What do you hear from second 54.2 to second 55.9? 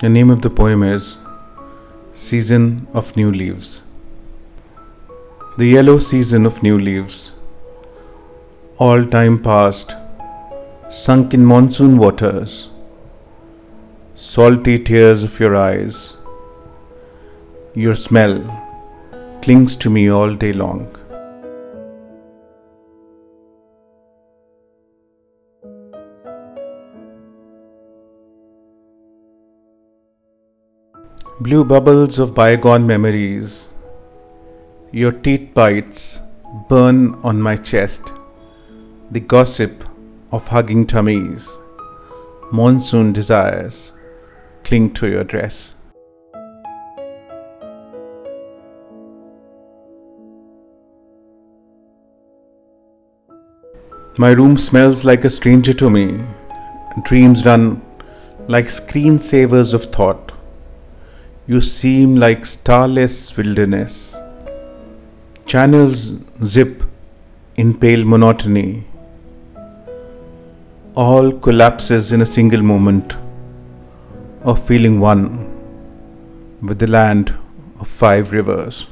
room smells like a stranger to